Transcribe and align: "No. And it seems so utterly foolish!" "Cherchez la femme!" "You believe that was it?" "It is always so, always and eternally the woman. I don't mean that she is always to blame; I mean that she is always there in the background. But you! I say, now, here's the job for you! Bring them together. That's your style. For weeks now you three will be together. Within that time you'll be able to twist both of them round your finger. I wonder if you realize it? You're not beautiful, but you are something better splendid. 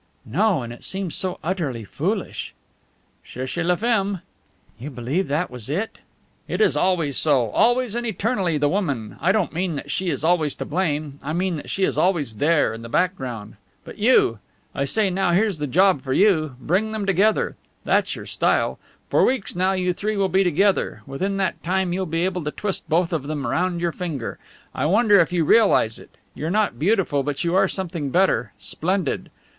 "No. 0.25 0.63
And 0.63 0.73
it 0.73 0.83
seems 0.83 1.13
so 1.13 1.37
utterly 1.43 1.83
foolish!" 1.83 2.55
"Cherchez 3.23 3.63
la 3.63 3.75
femme!" 3.75 4.21
"You 4.79 4.89
believe 4.89 5.27
that 5.27 5.51
was 5.51 5.69
it?" 5.69 5.99
"It 6.47 6.59
is 6.59 6.75
always 6.75 7.17
so, 7.17 7.51
always 7.51 7.93
and 7.93 8.03
eternally 8.07 8.57
the 8.57 8.67
woman. 8.67 9.17
I 9.21 9.31
don't 9.31 9.53
mean 9.53 9.75
that 9.75 9.91
she 9.91 10.09
is 10.09 10.23
always 10.23 10.55
to 10.55 10.65
blame; 10.65 11.19
I 11.21 11.33
mean 11.33 11.55
that 11.57 11.69
she 11.69 11.83
is 11.83 11.99
always 11.99 12.37
there 12.37 12.73
in 12.73 12.81
the 12.81 12.89
background. 12.89 13.57
But 13.85 13.99
you! 13.99 14.39
I 14.73 14.85
say, 14.85 15.11
now, 15.11 15.33
here's 15.33 15.59
the 15.59 15.67
job 15.67 16.01
for 16.01 16.13
you! 16.13 16.55
Bring 16.59 16.93
them 16.93 17.05
together. 17.05 17.55
That's 17.83 18.15
your 18.15 18.25
style. 18.25 18.79
For 19.07 19.23
weeks 19.23 19.55
now 19.55 19.73
you 19.73 19.93
three 19.93 20.17
will 20.17 20.29
be 20.29 20.43
together. 20.43 21.03
Within 21.05 21.37
that 21.37 21.63
time 21.63 21.93
you'll 21.93 22.07
be 22.07 22.25
able 22.25 22.43
to 22.45 22.49
twist 22.51 22.89
both 22.89 23.13
of 23.13 23.27
them 23.27 23.45
round 23.45 23.79
your 23.81 23.91
finger. 23.91 24.39
I 24.73 24.87
wonder 24.87 25.19
if 25.19 25.31
you 25.31 25.43
realize 25.45 25.99
it? 25.99 26.17
You're 26.33 26.49
not 26.49 26.79
beautiful, 26.79 27.21
but 27.21 27.43
you 27.43 27.53
are 27.53 27.67
something 27.67 28.09
better 28.09 28.51
splendid. 28.57 29.29